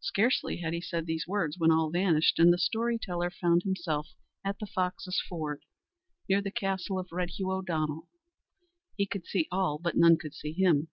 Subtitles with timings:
[0.00, 4.08] Scarcely had he said these words when all vanished, and the story teller found himself
[4.44, 5.64] at the Foxes' Ford,
[6.28, 8.10] near the castle of Red Hugh O'Donnell.
[8.98, 10.88] He could see all but none could see him.